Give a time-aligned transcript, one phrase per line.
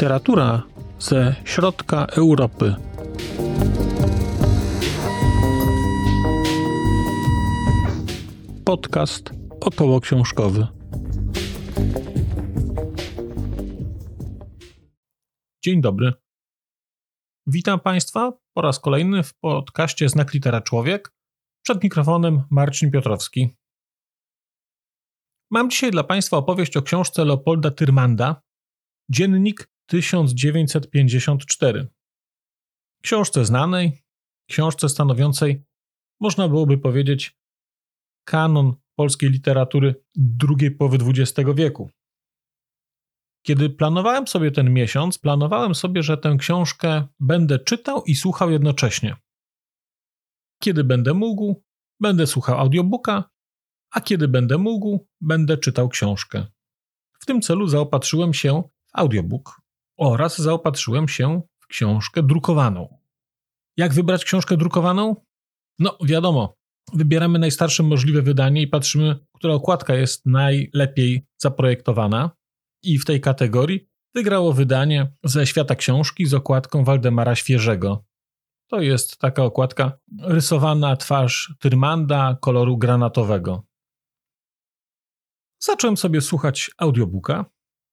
[0.00, 0.62] Literatura
[0.98, 2.74] ze środka Europy.
[8.64, 9.30] Podcast
[9.60, 10.66] około książkowy.
[15.64, 16.12] Dzień dobry.
[17.46, 21.12] Witam Państwa po raz kolejny w podcaście Znak Litera Człowiek.
[21.64, 23.56] Przed mikrofonem Marcin Piotrowski.
[25.50, 28.42] Mam dzisiaj dla Państwa opowieść o książce Leopolda Tyrmanda,
[29.10, 31.88] Dziennik 1954.
[33.02, 34.02] Książce znanej,
[34.48, 35.64] książce stanowiącej,
[36.20, 37.38] można byłoby powiedzieć,
[38.24, 41.90] kanon polskiej literatury drugiej połowy XX wieku.
[43.42, 49.16] Kiedy planowałem sobie ten miesiąc, planowałem sobie, że tę książkę będę czytał i słuchał jednocześnie.
[50.62, 51.62] Kiedy będę mógł,
[52.00, 53.30] będę słuchał audiobooka,
[53.90, 56.46] a kiedy będę mógł, będę czytał książkę.
[57.20, 59.69] W tym celu zaopatrzyłem się w audiobook
[60.00, 62.98] oraz zaopatrzyłem się w książkę drukowaną.
[63.76, 65.16] Jak wybrać książkę drukowaną?
[65.78, 66.54] No, wiadomo,
[66.92, 72.30] wybieramy najstarsze możliwe wydanie i patrzymy, która okładka jest najlepiej zaprojektowana.
[72.82, 78.04] I w tej kategorii wygrało wydanie ze świata książki z okładką Waldemara Świeżego.
[78.70, 83.66] To jest taka okładka rysowana twarz Tyrmanda koloru granatowego.
[85.62, 87.44] Zacząłem sobie słuchać audiobooka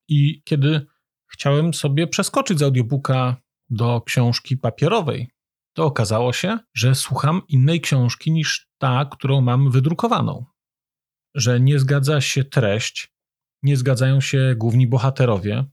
[0.10, 0.86] i kiedy
[1.28, 3.36] chciałem sobie przeskoczyć z audiobooka
[3.70, 5.30] do książki papierowej,
[5.74, 10.46] to okazało się, że słucham innej książki niż ta, którą mam wydrukowaną.
[11.36, 13.14] Że nie zgadza się treść,
[13.64, 15.66] nie zgadzają się główni bohaterowie.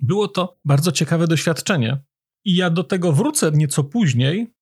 [0.00, 2.02] Było to bardzo ciekawe doświadczenie
[2.44, 4.54] i ja do tego wrócę nieco później.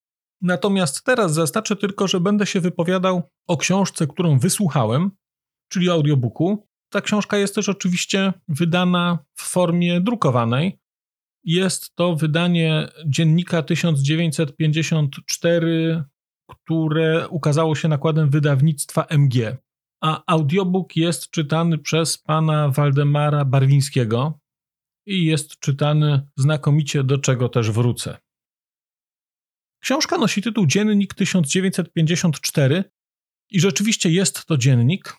[0.43, 5.11] Natomiast teraz zaznaczę tylko, że będę się wypowiadał o książce, którą wysłuchałem,
[5.69, 6.69] czyli audiobooku.
[6.91, 10.79] Ta książka jest też oczywiście wydana w formie drukowanej.
[11.45, 16.05] Jest to wydanie dziennika 1954,
[16.49, 19.57] które ukazało się nakładem wydawnictwa MG.
[20.01, 24.41] A audiobook jest czytany przez pana Waldemara Barwińskiego
[25.07, 28.19] i jest czytany znakomicie, do czego też wrócę.
[29.83, 32.85] Książka nosi tytuł Dziennik 1954
[33.51, 35.17] i rzeczywiście jest to dziennik,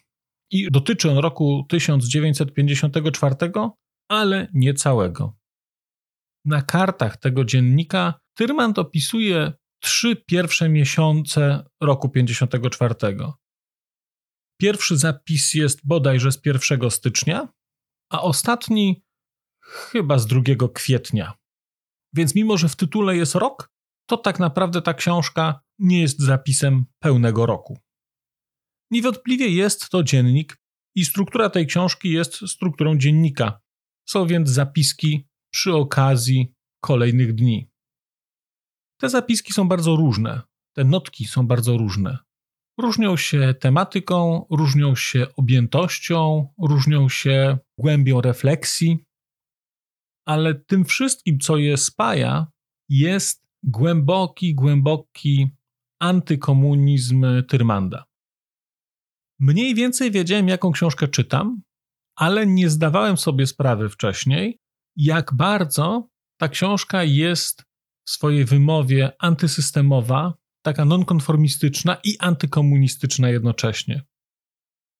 [0.51, 3.35] i dotyczy on roku 1954,
[4.09, 5.37] ale nie całego.
[6.45, 12.95] Na kartach tego dziennika Tyrmand opisuje trzy pierwsze miesiące roku 54.
[14.61, 17.47] Pierwszy zapis jest bodajże z 1 stycznia,
[18.11, 19.03] a ostatni
[19.61, 20.41] chyba z 2
[20.73, 21.33] kwietnia.
[22.13, 23.69] Więc mimo, że w tytule jest rok,
[24.09, 27.77] to tak naprawdę ta książka nie jest zapisem pełnego roku.
[28.91, 30.57] Niewątpliwie jest to dziennik
[30.95, 33.61] i struktura tej książki jest strukturą dziennika.
[34.09, 37.69] Są więc zapiski przy okazji kolejnych dni.
[39.01, 40.41] Te zapiski są bardzo różne,
[40.75, 42.17] te notki są bardzo różne.
[42.77, 49.05] Różnią się tematyką, różnią się objętością, różnią się głębią refleksji,
[50.25, 52.47] ale tym wszystkim, co je spaja,
[52.89, 55.47] jest głęboki, głęboki
[55.99, 58.08] antykomunizm Tyrmanda.
[59.39, 61.61] Mniej więcej wiedziałem, jaką książkę czytam,
[62.15, 64.59] ale nie zdawałem sobie sprawy wcześniej,
[64.95, 67.63] jak bardzo ta książka jest
[68.05, 74.01] w swojej wymowie antysystemowa, taka nonkonformistyczna i antykomunistyczna jednocześnie.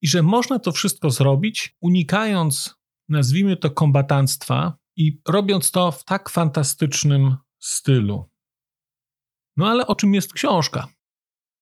[0.02, 2.76] I że można to wszystko zrobić, unikając,
[3.10, 8.30] nazwijmy to, kombatanstwa i robiąc to w tak fantastycznym stylu.
[9.58, 10.88] No ale o czym jest książka?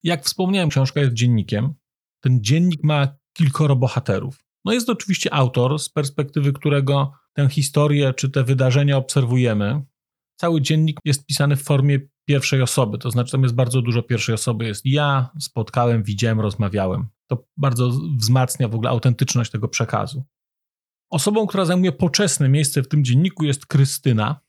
[0.03, 1.73] Jak wspomniałem, książka jest dziennikiem,
[2.23, 4.45] ten dziennik ma kilkoro bohaterów.
[4.65, 9.81] No jest oczywiście autor, z perspektywy którego tę historię czy te wydarzenia obserwujemy.
[10.39, 14.35] Cały dziennik jest pisany w formie pierwszej osoby, to znaczy tam jest bardzo dużo pierwszej
[14.35, 14.65] osoby.
[14.65, 17.07] Jest ja, spotkałem, widziałem, rozmawiałem.
[17.27, 20.23] To bardzo wzmacnia w ogóle autentyczność tego przekazu.
[21.11, 24.41] Osobą, która zajmuje poczesne miejsce w tym dzienniku jest Krystyna,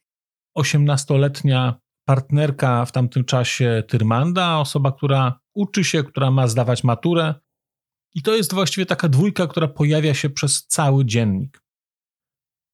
[0.59, 1.75] 18-letnia
[2.05, 7.35] partnerka w tamtym czasie Tyrmanda, osoba, która uczy się, która ma zdawać maturę,
[8.15, 11.63] i to jest właściwie taka dwójka, która pojawia się przez cały dziennik.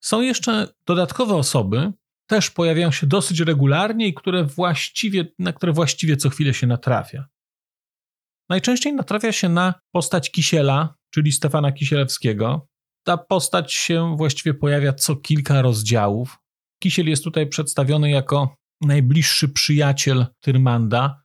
[0.01, 1.93] Są jeszcze dodatkowe osoby,
[2.27, 7.29] też pojawiają się dosyć regularnie i które właściwie, na które właściwie co chwilę się natrafia.
[8.49, 12.69] Najczęściej natrafia się na postać Kisiela, czyli Stefana Kisielewskiego.
[13.07, 16.39] Ta postać się właściwie pojawia co kilka rozdziałów.
[16.83, 21.24] Kisiel jest tutaj przedstawiony jako najbliższy przyjaciel Tyrmanda,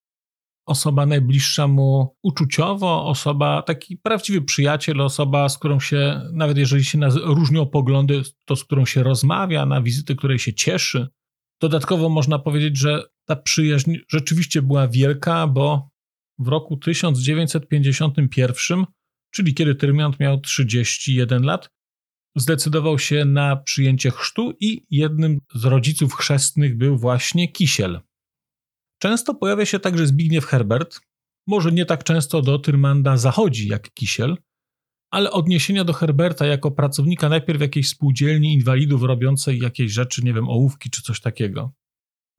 [0.69, 6.99] osoba najbliższa mu uczuciowo, osoba, taki prawdziwy przyjaciel, osoba, z którą się, nawet jeżeli się
[7.23, 11.07] różnią poglądy, to z którą się rozmawia, na wizyty, której się cieszy.
[11.61, 15.89] Dodatkowo można powiedzieć, że ta przyjaźń rzeczywiście była wielka, bo
[16.39, 18.85] w roku 1951,
[19.31, 21.69] czyli kiedy Tyrmiant miał 31 lat,
[22.35, 27.99] zdecydował się na przyjęcie chrztu i jednym z rodziców chrzestnych był właśnie Kisiel.
[28.99, 30.99] Często pojawia się także Zbigniew Herbert,
[31.47, 34.37] może nie tak często do Tyrmanda zachodzi jak Kisiel,
[35.11, 40.49] ale odniesienia do Herberta jako pracownika najpierw jakiejś spółdzielni inwalidów robiącej jakieś rzeczy, nie wiem,
[40.49, 41.73] ołówki czy coś takiego,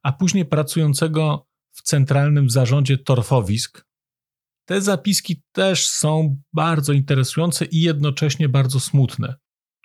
[0.03, 3.85] a później pracującego w centralnym zarządzie torfowisk.
[4.65, 9.35] Te zapiski też są bardzo interesujące i jednocześnie bardzo smutne.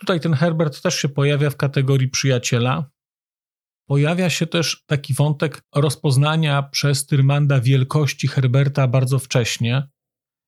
[0.00, 2.90] Tutaj ten Herbert też się pojawia w kategorii przyjaciela.
[3.88, 9.88] Pojawia się też taki wątek rozpoznania przez Tyrmanda wielkości Herberta bardzo wcześnie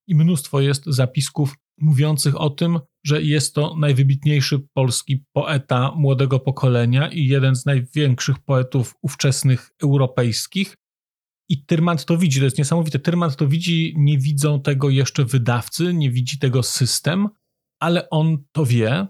[0.09, 7.09] i mnóstwo jest zapisków mówiących o tym, że jest to najwybitniejszy polski poeta młodego pokolenia
[7.09, 10.75] i jeden z największych poetów ówczesnych europejskich.
[11.51, 12.99] I Tyrmand to widzi, to jest niesamowite.
[12.99, 17.29] Tyrmand to widzi, nie widzą tego jeszcze wydawcy, nie widzi tego system,
[17.81, 19.07] ale on to wie,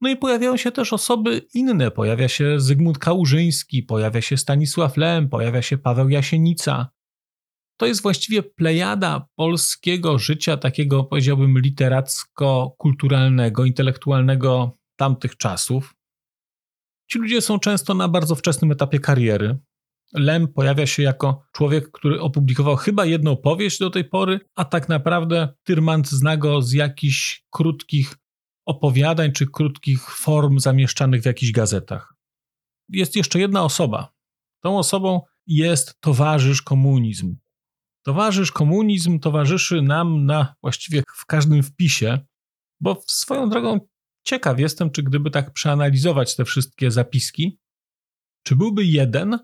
[0.00, 1.90] no i pojawiają się też osoby inne.
[1.90, 6.90] Pojawia się Zygmunt Kałużyński, pojawia się Stanisław Lem, pojawia się Paweł Jasienica.
[7.76, 15.94] To jest właściwie plejada polskiego życia, takiego powiedziałbym literacko-kulturalnego, intelektualnego tamtych czasów.
[17.10, 19.58] Ci ludzie są często na bardzo wczesnym etapie kariery.
[20.12, 24.88] Lem pojawia się jako człowiek, który opublikował chyba jedną powieść do tej pory, a tak
[24.88, 28.16] naprawdę Tyrmand zna go z jakichś krótkich
[28.70, 32.14] opowiadań czy krótkich form zamieszczanych w jakichś gazetach.
[32.88, 34.12] Jest jeszcze jedna osoba.
[34.62, 37.36] Tą osobą jest towarzysz komunizm.
[38.02, 42.18] Towarzysz komunizm towarzyszy nam na właściwie w każdym wpisie,
[42.80, 43.80] bo swoją drogą
[44.22, 47.58] ciekaw jestem, czy gdyby tak przeanalizować te wszystkie zapiski,
[48.42, 49.38] czy byłby jeden,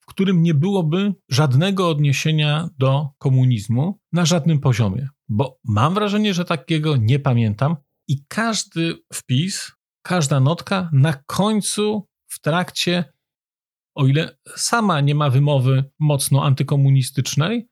[0.00, 5.08] w którym nie byłoby żadnego odniesienia do komunizmu na żadnym poziomie.
[5.28, 7.76] Bo mam wrażenie, że takiego nie pamiętam,
[8.12, 9.72] i każdy wpis,
[10.02, 13.12] każda notka na końcu, w trakcie,
[13.96, 17.68] o ile sama nie ma wymowy mocno antykomunistycznej,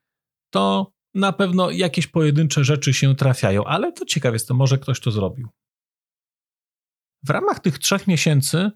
[0.53, 5.01] to na pewno jakieś pojedyncze rzeczy się trafiają, ale to ciekawe jest, to może ktoś
[5.01, 5.49] to zrobił.
[7.27, 8.71] W ramach tych trzech miesięcy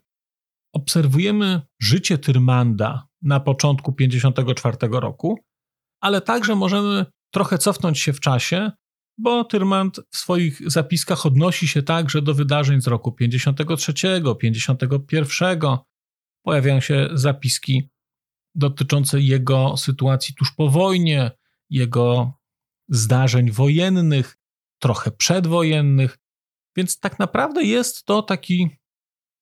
[0.74, 5.38] obserwujemy życie Tyrmanda na początku 1954 roku,
[6.00, 8.70] ale także możemy trochę cofnąć się w czasie
[9.18, 13.94] bo Tyrmand w swoich zapiskach odnosi się także do wydarzeń z roku 53,
[14.40, 15.58] 51.
[16.42, 17.90] Pojawiają się zapiski
[18.54, 21.30] dotyczące jego sytuacji tuż po wojnie,
[21.70, 22.32] jego
[22.88, 24.38] zdarzeń wojennych,
[24.78, 26.18] trochę przedwojennych.
[26.76, 28.70] Więc tak naprawdę jest to taki,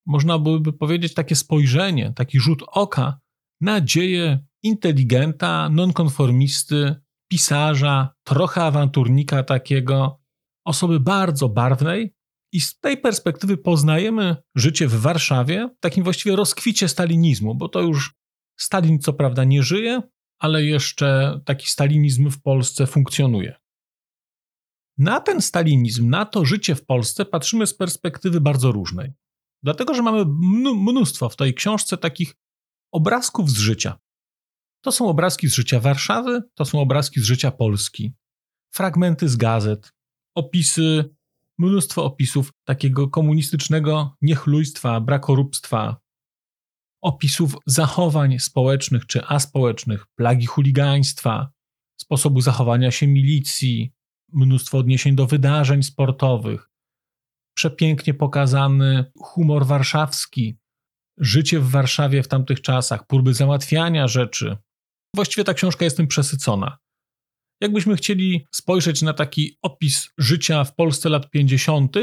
[0.06, 3.20] można byłoby powiedzieć, takie spojrzenie, taki rzut oka
[3.60, 6.94] na dzieje inteligenta, nonkonformisty,
[7.32, 10.20] pisarza, trochę awanturnika takiego,
[10.64, 12.14] osoby bardzo barwnej.
[12.52, 18.14] I z tej perspektywy poznajemy życie w Warszawie, takim właściwie rozkwicie stalinizmu, bo to już
[18.56, 20.02] Stalin co prawda nie żyje,
[20.38, 23.56] ale jeszcze taki stalinizm w Polsce funkcjonuje.
[24.98, 29.12] Na ten stalinizm, na to życie w Polsce patrzymy z perspektywy bardzo różnej.
[29.62, 30.24] Dlatego, że mamy
[30.74, 32.34] mnóstwo w tej książce takich
[32.92, 33.98] obrazków z życia.
[34.82, 38.14] To są obrazki z życia Warszawy, to są obrazki z życia Polski,
[38.74, 39.92] fragmenty z gazet,
[40.34, 41.14] opisy,
[41.58, 45.96] mnóstwo opisów takiego komunistycznego niechlujstwa, brakorupstwa,
[47.02, 51.50] opisów zachowań społecznych czy aspołecznych, plagi chuligaństwa,
[52.00, 53.92] sposobu zachowania się milicji,
[54.32, 56.70] mnóstwo odniesień do wydarzeń sportowych,
[57.54, 60.58] przepięknie pokazany humor warszawski,
[61.18, 64.56] życie w Warszawie w tamtych czasach, próby załatwiania rzeczy,
[65.16, 66.78] Właściwie ta książka jest tym przesycona.
[67.60, 71.96] Jakbyśmy chcieli spojrzeć na taki opis życia w Polsce lat 50.,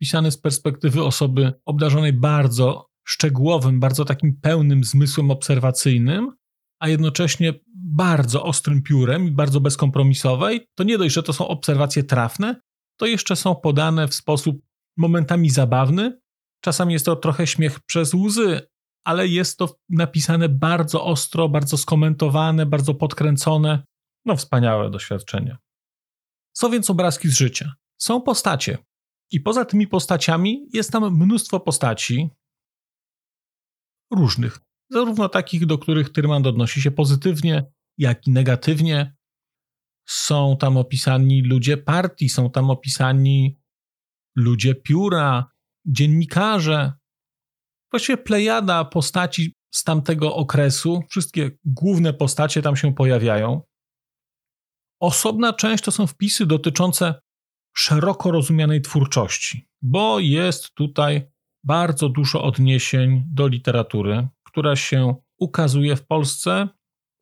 [0.00, 6.30] pisany z perspektywy osoby obdarzonej bardzo szczegółowym, bardzo takim pełnym zmysłem obserwacyjnym,
[6.80, 12.04] a jednocześnie bardzo ostrym piórem i bardzo bezkompromisowej, to nie dość, że to są obserwacje
[12.04, 12.60] trafne,
[12.96, 14.62] to jeszcze są podane w sposób
[14.96, 16.20] momentami zabawny.
[16.64, 18.60] Czasami jest to trochę śmiech przez łzy,
[19.04, 23.82] ale jest to napisane bardzo ostro, bardzo skomentowane, bardzo podkręcone.
[24.24, 25.56] No, wspaniałe doświadczenie.
[26.56, 27.74] Są więc obrazki z życia.
[28.00, 28.78] Są postacie.
[29.30, 32.30] I poza tymi postaciami jest tam mnóstwo postaci
[34.12, 34.60] różnych.
[34.90, 39.16] Zarówno takich, do których Tyrmand odnosi się pozytywnie, jak i negatywnie.
[40.08, 43.58] są tam opisani ludzie partii, są tam opisani
[44.36, 45.50] ludzie pióra,
[45.86, 46.92] dziennikarze.
[47.94, 53.62] Właściwie plejada postaci z tamtego okresu, wszystkie główne postacie tam się pojawiają.
[55.00, 57.14] Osobna część to są wpisy dotyczące
[57.76, 61.30] szeroko rozumianej twórczości, bo jest tutaj
[61.64, 66.68] bardzo dużo odniesień do literatury, która się ukazuje w Polsce,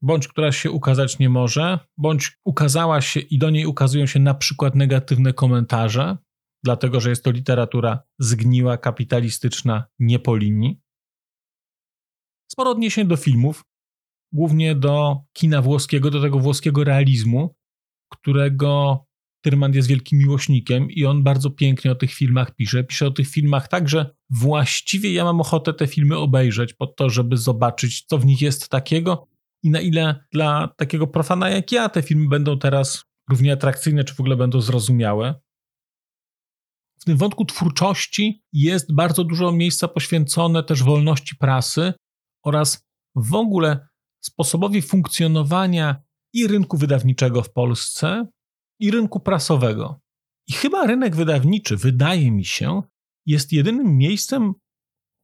[0.03, 4.35] bądź która się ukazać nie może, bądź ukazała się i do niej ukazują się na
[4.35, 6.17] przykład negatywne komentarze,
[6.65, 10.81] dlatego że jest to literatura zgniła, kapitalistyczna, nie po linii.
[12.53, 13.65] Sporo odniesień do filmów,
[14.33, 17.55] głównie do kina włoskiego, do tego włoskiego realizmu,
[18.13, 19.05] którego
[19.45, 22.85] Tyrman jest wielkim miłośnikiem i on bardzo pięknie o tych filmach pisze.
[22.85, 27.11] Pisze o tych filmach tak, że właściwie ja mam ochotę te filmy obejrzeć po to,
[27.11, 29.29] żeby zobaczyć, co w nich jest takiego
[29.63, 34.15] i na ile dla takiego profana jak ja te filmy będą teraz równie atrakcyjne, czy
[34.15, 35.35] w ogóle będą zrozumiałe.
[37.03, 41.93] W tym wątku twórczości jest bardzo dużo miejsca poświęcone też wolności prasy
[42.45, 43.89] oraz w ogóle
[44.21, 48.27] sposobowi funkcjonowania i rynku wydawniczego w Polsce,
[48.81, 50.01] i rynku prasowego.
[50.47, 52.83] I chyba rynek wydawniczy, wydaje mi się,
[53.27, 54.53] jest jedynym miejscem,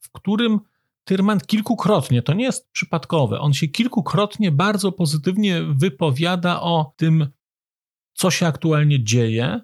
[0.00, 0.60] w którym
[1.04, 7.28] Tyrman kilkukrotnie, to nie jest przypadkowe, on się kilkukrotnie bardzo pozytywnie wypowiada o tym,
[8.14, 9.60] co się aktualnie dzieje,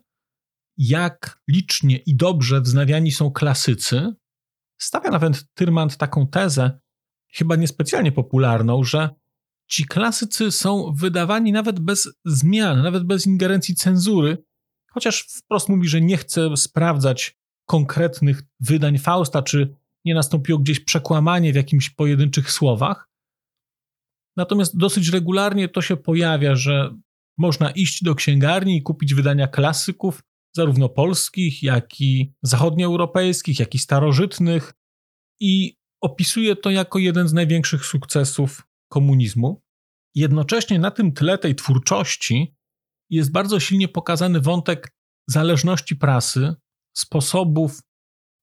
[0.76, 4.14] jak licznie i dobrze wznawiani są klasycy.
[4.78, 6.80] Stawia nawet Tyrman taką tezę,
[7.32, 9.10] chyba niespecjalnie popularną, że
[9.68, 14.44] ci klasycy są wydawani nawet bez zmian, nawet bez ingerencji cenzury,
[14.90, 17.38] chociaż wprost mówi, że nie chce sprawdzać
[17.68, 23.10] konkretnych wydań Fausta, czy nie nastąpiło gdzieś przekłamanie w jakimś pojedynczych słowach.
[24.36, 26.96] Natomiast dosyć regularnie to się pojawia, że
[27.38, 30.22] można iść do księgarni i kupić wydania klasyków,
[30.56, 34.74] zarówno polskich, jak i zachodnioeuropejskich, jak i starożytnych,
[35.40, 39.62] i opisuje to jako jeden z największych sukcesów komunizmu.
[40.14, 42.56] Jednocześnie na tym tle tej twórczości
[43.10, 44.94] jest bardzo silnie pokazany wątek
[45.28, 46.54] zależności prasy,
[46.96, 47.80] sposobów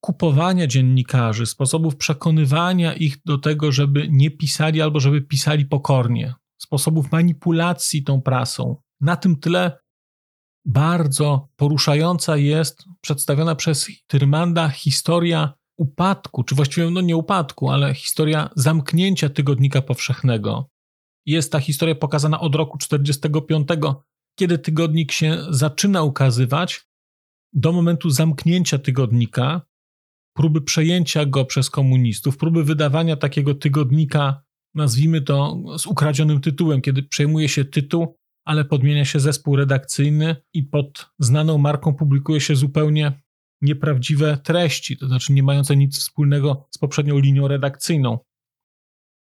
[0.04, 7.12] kupowania dziennikarzy, sposobów przekonywania ich do tego, żeby nie pisali albo żeby pisali pokornie, sposobów
[7.12, 8.76] manipulacji tą prasą.
[9.02, 9.81] Na tym tle
[10.66, 18.50] bardzo poruszająca jest przedstawiona przez Tyrmanda historia upadku, czy właściwie no nie upadku, ale historia
[18.56, 20.70] zamknięcia tygodnika powszechnego.
[21.26, 23.68] Jest ta historia pokazana od roku 45,
[24.40, 26.82] kiedy tygodnik się zaczyna ukazywać,
[27.54, 29.62] do momentu zamknięcia tygodnika,
[30.34, 34.44] próby przejęcia go przez komunistów, próby wydawania takiego tygodnika,
[34.76, 40.64] nazwijmy to z ukradzionym tytułem, kiedy przejmuje się tytuł, ale podmienia się zespół redakcyjny i
[40.64, 43.22] pod znaną marką publikuje się zupełnie
[43.62, 48.20] nieprawdziwe treści, to znaczy nie mające nic wspólnego z poprzednią linią redakcyjną.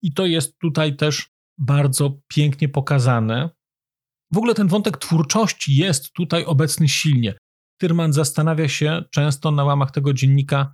[0.02, 3.50] I to jest tutaj też bardzo pięknie pokazane.
[4.34, 7.38] W ogóle ten wątek twórczości jest tutaj obecny silnie.
[7.80, 10.74] Tyrman zastanawia się często na łamach tego dziennika,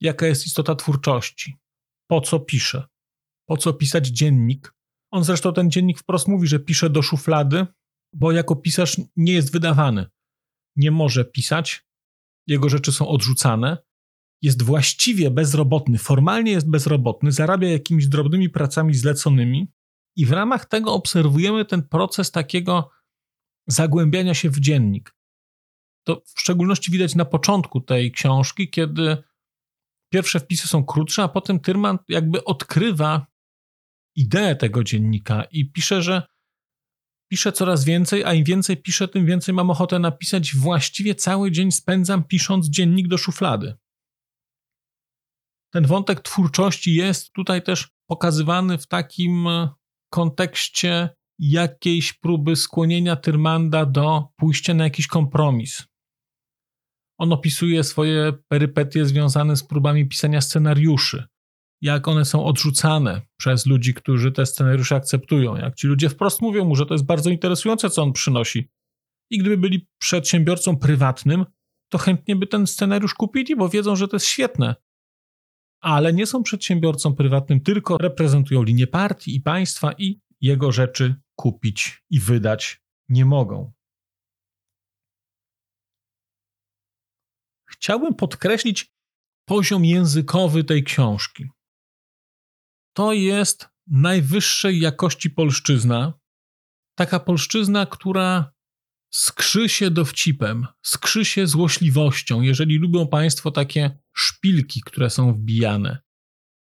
[0.00, 1.56] jaka jest istota twórczości,
[2.10, 2.84] po co pisze,
[3.48, 4.74] po co pisać dziennik.
[5.14, 7.66] On zresztą ten dziennik wprost mówi, że pisze do szuflady,
[8.12, 10.06] bo jako pisarz nie jest wydawany.
[10.76, 11.86] Nie może pisać,
[12.46, 13.78] jego rzeczy są odrzucane,
[14.42, 19.72] jest właściwie bezrobotny, formalnie jest bezrobotny, zarabia jakimiś drobnymi pracami zleconymi
[20.16, 22.90] i w ramach tego obserwujemy ten proces takiego
[23.66, 25.14] zagłębiania się w dziennik.
[26.06, 29.16] To w szczególności widać na początku tej książki, kiedy
[30.12, 33.33] pierwsze wpisy są krótsze, a potem Tyrman jakby odkrywa
[34.16, 36.22] ideę tego dziennika i pisze, że
[37.30, 40.56] piszę coraz więcej, a im więcej piszę, tym więcej mam ochotę napisać.
[40.56, 43.74] Właściwie cały dzień spędzam pisząc dziennik do szuflady.
[45.72, 49.68] Ten wątek twórczości jest tutaj też pokazywany w takim e,
[50.10, 55.84] kontekście jakiejś próby skłonienia Tyrmanda do pójścia na jakiś kompromis.
[57.18, 61.24] On opisuje swoje perypetie związane z próbami pisania scenariuszy
[61.82, 65.56] jak one są odrzucane przez ludzi, którzy te scenariusze akceptują.
[65.56, 68.70] Jak ci ludzie wprost mówią mu, że to jest bardzo interesujące, co on przynosi.
[69.30, 71.44] I gdyby byli przedsiębiorcą prywatnym,
[71.88, 74.74] to chętnie by ten scenariusz kupili, bo wiedzą, że to jest świetne.
[75.80, 82.02] Ale nie są przedsiębiorcą prywatnym, tylko reprezentują linię partii i państwa i jego rzeczy kupić
[82.10, 83.72] i wydać nie mogą.
[87.70, 88.94] Chciałbym podkreślić
[89.44, 91.48] poziom językowy tej książki
[92.94, 96.14] to jest najwyższej jakości polszczyzna.
[96.98, 98.52] Taka polszczyzna, która
[99.12, 105.98] skrzy się dowcipem, skrzy się złośliwością, jeżeli lubią Państwo takie szpilki, które są wbijane.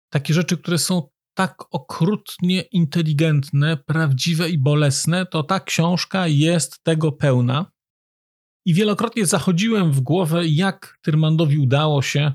[0.10, 7.12] Takie rzeczy, które są tak okrutnie inteligentne, prawdziwe i bolesne, to ta książka jest tego
[7.12, 7.72] pełna.
[8.66, 12.34] I wielokrotnie zachodziłem w głowę, jak Tyrmandowi udało się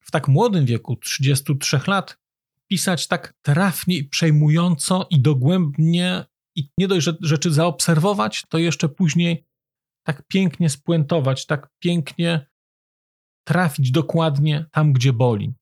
[0.00, 2.23] w tak młodym wieku, 33 lat,
[2.74, 6.24] pisać tak trafnie i przejmująco i dogłębnie
[6.56, 9.46] i nie dość, że rzeczy zaobserwować, to jeszcze później
[10.06, 12.46] tak pięknie spuentować, tak pięknie
[13.48, 15.54] trafić dokładnie tam, gdzie boli.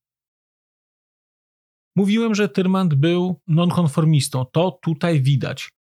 [1.97, 4.45] Mówiłem, że Tyrmand był nonkonformistą.
[4.45, 5.71] To tutaj widać.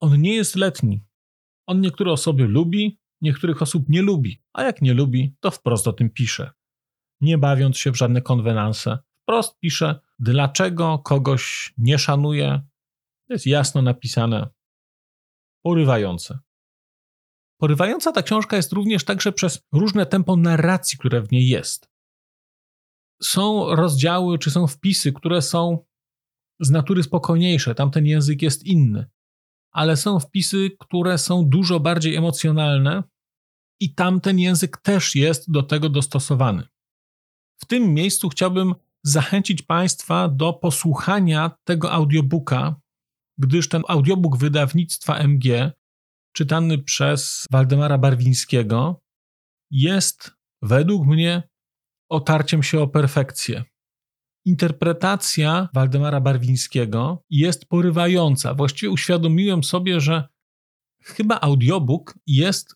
[0.00, 1.04] On nie jest letni.
[1.68, 5.92] On niektóre osoby lubi, niektórych osób nie lubi, a jak nie lubi, to wprost o
[5.92, 6.50] tym pisze.
[7.20, 12.62] Nie bawiąc się w żadne konwenanse, wprost pisze, dlaczego kogoś nie szanuje.
[13.28, 14.48] Jest jasno napisane.
[15.64, 16.38] Porywające.
[17.60, 21.90] Porywająca ta książka jest również także przez różne tempo narracji, które w niej jest.
[23.22, 25.84] Są rozdziały czy są wpisy, które są
[26.60, 29.06] z natury spokojniejsze, tamten język jest inny,
[29.70, 33.02] ale są wpisy, które są dużo bardziej emocjonalne
[33.80, 36.68] i tamten język też jest do tego dostosowany.
[37.62, 42.76] W tym miejscu chciałbym zachęcić Państwa do posłuchania tego audiobooka,
[43.38, 45.72] gdyż ten audiobook wydawnictwa MG
[46.32, 49.02] czytany przez Waldemara Barwińskiego,
[49.70, 50.30] jest
[50.62, 51.48] według mnie
[52.10, 53.64] otarciem się o perfekcję.
[54.44, 58.54] Interpretacja Waldemara Barwińskiego jest porywająca.
[58.54, 60.28] Właściwie uświadomiłem sobie, że
[61.02, 62.74] chyba audiobook jest,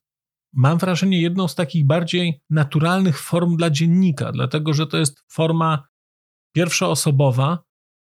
[0.53, 5.89] mam wrażenie, jedną z takich bardziej naturalnych form dla dziennika, dlatego że to jest forma
[6.57, 7.65] pierwszoosobowa,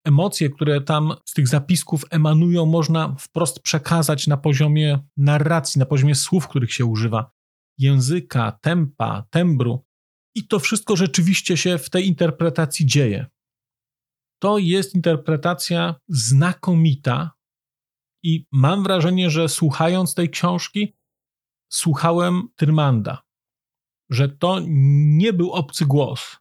[0.06, 6.16] emocje, które tam z tych zapisków emanują, można wprost przekazać na poziomie narracji, na poziomie
[6.16, 7.32] słów, których się używa,
[7.78, 9.86] języka, tempa, tembru.
[10.36, 13.26] I to wszystko rzeczywiście się w tej interpretacji dzieje.
[14.42, 17.32] To jest interpretacja znakomita,
[18.24, 20.96] i mam wrażenie, że słuchając tej książki,
[21.72, 23.24] słuchałem Tyrmanda,
[24.10, 24.60] że to
[25.18, 26.38] nie był obcy głos,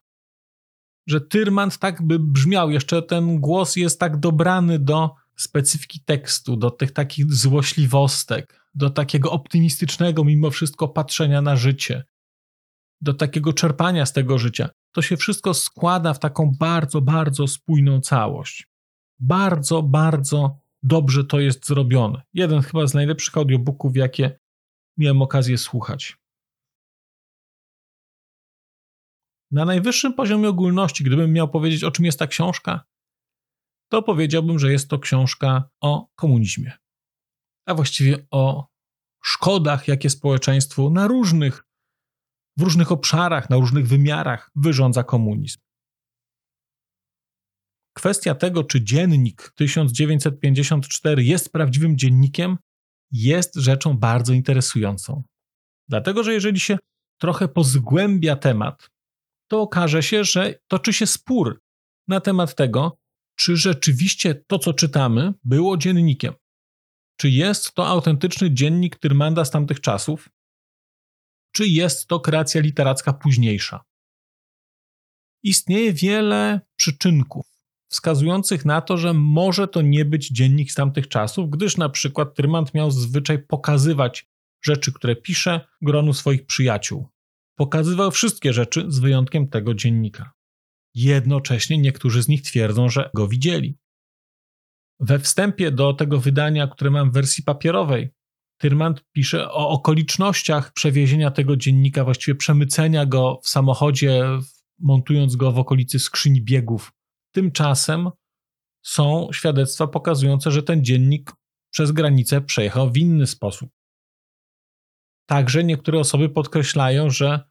[1.07, 6.71] że Tyrmand tak by brzmiał, jeszcze ten głos jest tak dobrany do specyfiki tekstu, do
[6.71, 12.03] tych takich złośliwostek, do takiego optymistycznego mimo wszystko patrzenia na życie,
[13.01, 14.69] do takiego czerpania z tego życia.
[14.91, 18.67] To się wszystko składa w taką bardzo, bardzo spójną całość.
[19.19, 22.21] Bardzo, bardzo dobrze to jest zrobione.
[22.33, 24.39] Jeden chyba z najlepszych audiobooków, jakie
[24.97, 26.17] miałem okazję słuchać.
[29.51, 32.85] Na najwyższym poziomie ogólności, gdybym miał powiedzieć, o czym jest ta książka,
[33.91, 36.77] to powiedziałbym, że jest to książka o komunizmie,
[37.65, 38.67] a właściwie o
[39.23, 41.63] szkodach, jakie społeczeństwu na różnych,
[42.57, 45.59] w różnych obszarach, na różnych wymiarach wyrządza komunizm.
[47.95, 52.57] Kwestia tego, czy dziennik 1954 jest prawdziwym dziennikiem,
[53.11, 55.23] jest rzeczą bardzo interesującą.
[55.89, 56.77] Dlatego, że jeżeli się
[57.21, 58.89] trochę pozgłębia temat,
[59.47, 61.61] to okaże się, że toczy się spór
[62.07, 62.99] na temat tego,
[63.35, 66.33] czy rzeczywiście to, co czytamy, było dziennikiem.
[67.17, 70.29] Czy jest to autentyczny dziennik Tyrmanda z tamtych czasów,
[71.51, 73.83] czy jest to kreacja literacka późniejsza.
[75.43, 77.57] Istnieje wiele przyczynków
[77.89, 82.35] wskazujących na to, że może to nie być dziennik z tamtych czasów, gdyż na przykład
[82.35, 84.27] Tyrmand miał zwyczaj pokazywać
[84.61, 87.07] rzeczy, które pisze, gronu swoich przyjaciół.
[87.57, 90.31] Pokazywał wszystkie rzeczy z wyjątkiem tego dziennika.
[90.95, 93.77] Jednocześnie niektórzy z nich twierdzą, że go widzieli.
[94.99, 98.09] We wstępie do tego wydania, które mam w wersji papierowej,
[98.57, 104.23] Tyrmand pisze o okolicznościach przewiezienia tego dziennika, właściwie przemycenia go w samochodzie,
[104.79, 106.91] montując go w okolicy skrzyni biegów.
[107.31, 108.09] Tymczasem
[108.85, 111.31] są świadectwa pokazujące, że ten dziennik
[111.71, 113.69] przez granicę przejechał w inny sposób.
[115.29, 117.49] Także niektóre osoby podkreślają, że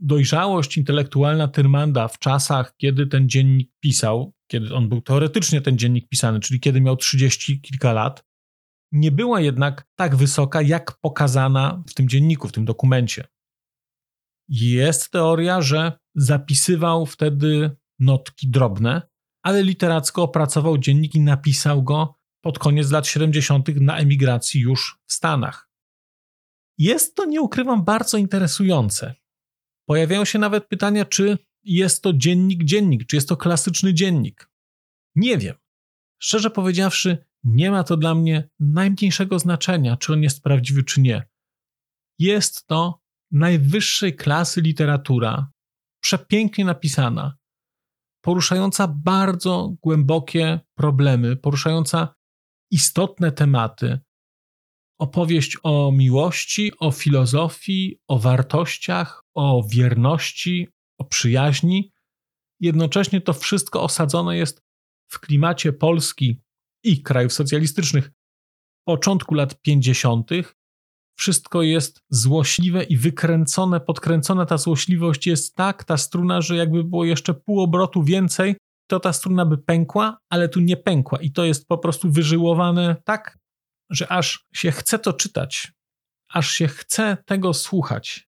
[0.00, 6.08] dojrzałość intelektualna Tyrmanda w czasach, kiedy ten dziennik pisał, kiedy on był teoretycznie ten dziennik
[6.08, 8.24] pisany, czyli kiedy miał 30 kilka lat,
[8.92, 13.24] nie była jednak tak wysoka, jak pokazana w tym dzienniku, w tym dokumencie.
[14.48, 19.02] Jest teoria, że zapisywał wtedy notki drobne,
[19.42, 23.68] ale literacko opracował dziennik i napisał go pod koniec lat 70.
[23.80, 25.65] na emigracji już w Stanach.
[26.78, 29.14] Jest to, nie ukrywam, bardzo interesujące.
[29.88, 34.50] Pojawiają się nawet pytania, czy jest to dziennik, dziennik, czy jest to klasyczny dziennik.
[35.14, 35.54] Nie wiem.
[36.18, 41.28] Szczerze powiedziawszy, nie ma to dla mnie najmniejszego znaczenia, czy on jest prawdziwy, czy nie.
[42.18, 45.52] Jest to najwyższej klasy literatura,
[46.00, 47.36] przepięknie napisana,
[48.20, 52.14] poruszająca bardzo głębokie problemy, poruszająca
[52.70, 54.00] istotne tematy.
[54.98, 61.92] Opowieść o miłości, o filozofii, o wartościach, o wierności, o przyjaźni.
[62.60, 64.62] Jednocześnie to wszystko osadzone jest
[65.08, 66.40] w klimacie Polski
[66.84, 68.10] i krajów socjalistycznych
[68.86, 70.30] początku lat 50.
[71.18, 77.04] Wszystko jest złośliwe i wykręcone, podkręcona ta złośliwość jest tak, ta struna, że jakby było
[77.04, 78.56] jeszcze pół obrotu więcej,
[78.90, 82.96] to ta struna by pękła, ale tu nie pękła i to jest po prostu wyżyłowane
[83.04, 83.38] tak,
[83.90, 85.72] że aż się chce to czytać,
[86.28, 88.28] aż się chce tego słuchać.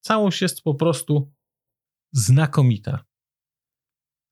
[0.00, 1.32] Całość jest po prostu
[2.12, 3.04] znakomita.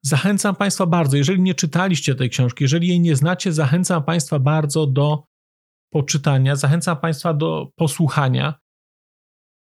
[0.04, 4.86] Zachęcam Państwa bardzo, jeżeli nie czytaliście tej książki, jeżeli jej nie znacie, zachęcam Państwa bardzo
[4.86, 5.24] do
[5.92, 8.54] poczytania, zachęcam Państwa do posłuchania.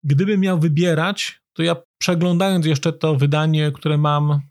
[0.03, 4.41] Gdybym miał wybierać, to ja przeglądając jeszcze to wydanie, które mam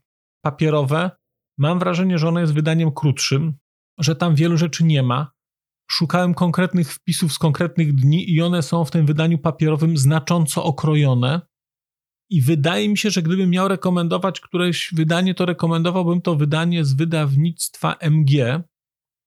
[0.44, 1.10] papierowe,
[1.58, 3.54] mam wrażenie, że ono jest wydaniem krótszym,
[3.98, 5.32] że tam wielu rzeczy nie ma.
[5.94, 11.40] Szukałem konkretnych wpisów z konkretnych dni i one są w tym wydaniu papierowym znacząco okrojone.
[12.30, 16.94] I wydaje mi się, że gdybym miał rekomendować któreś wydanie, to rekomendowałbym to wydanie z
[16.94, 18.62] wydawnictwa MG,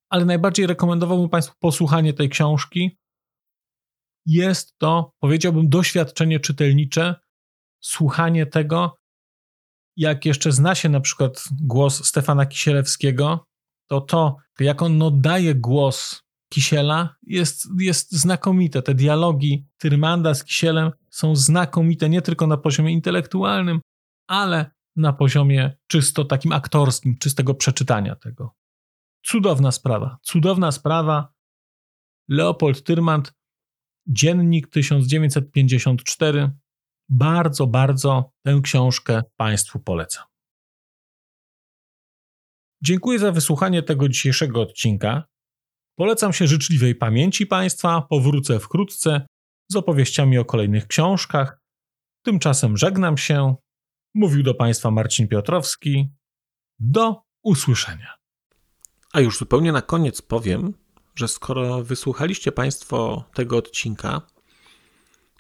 [0.10, 2.98] ale najbardziej rekomendowałbym Państwu posłuchanie tej książki.
[4.26, 7.16] Jest to, powiedziałbym, doświadczenie czytelnicze,
[7.84, 8.98] słuchanie tego,
[9.98, 13.46] jak jeszcze zna się na przykład głos Stefana Kisielewskiego,
[13.90, 16.25] to to, jak on oddaje głos
[16.56, 18.82] Kisiela, jest, jest znakomite.
[18.82, 23.82] Te dialogi Tyrmanda z Kisielem są znakomite nie tylko na poziomie intelektualnym,
[24.28, 28.56] ale na poziomie czysto takim aktorskim, czystego przeczytania tego.
[29.24, 31.34] Cudowna sprawa, cudowna sprawa.
[32.30, 33.34] Leopold Tyrmand,
[34.08, 36.52] Dziennik 1954.
[37.10, 40.26] Bardzo, bardzo tę książkę Państwu polecam.
[42.84, 45.35] Dziękuję za wysłuchanie tego dzisiejszego odcinka.
[45.96, 48.02] Polecam się życzliwej pamięci Państwa.
[48.02, 49.28] Powrócę wkrótce
[49.72, 51.60] z opowieściami o kolejnych książkach.
[52.24, 53.56] Tymczasem żegnam się.
[54.14, 56.10] Mówił do Państwa Marcin Piotrowski.
[56.80, 58.14] Do usłyszenia.
[59.14, 60.74] A już zupełnie na koniec powiem,
[61.16, 64.22] że skoro wysłuchaliście Państwo tego odcinka,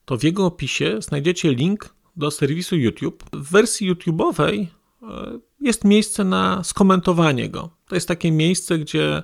[0.06, 3.24] to w jego opisie znajdziecie link do serwisu YouTube.
[3.34, 4.66] W wersji YouTube'owej
[5.02, 7.70] e, jest miejsce na skomentowanie go.
[7.88, 9.24] To jest takie miejsce, gdzie